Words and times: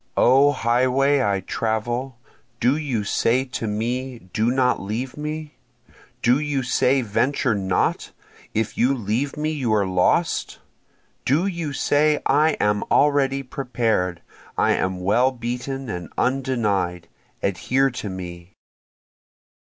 O 0.17 0.51
highway 0.51 1.21
I 1.21 1.41
travel, 1.41 2.17
do 2.59 2.75
you 2.75 3.03
say 3.03 3.45
to 3.45 3.67
me 3.67 4.31
Do 4.33 4.49
not 4.49 4.81
leave 4.81 5.15
me? 5.15 5.57
Do 6.23 6.39
you 6.39 6.63
say 6.63 7.01
Venture 7.03 7.53
not 7.53 8.09
if 8.51 8.79
you 8.79 8.95
leave 8.95 9.37
me 9.37 9.51
you 9.51 9.71
are 9.75 9.85
lost? 9.85 10.57
Do 11.23 11.45
you 11.45 11.71
say 11.71 12.19
I 12.25 12.53
am 12.53 12.81
already 12.89 13.43
prepared, 13.43 14.23
I 14.57 14.71
am 14.71 15.01
well 15.01 15.29
beaten 15.29 15.87
and 15.87 16.09
undenied, 16.17 17.07
adhere 17.43 17.91
to 17.91 18.09
me? 18.09 18.53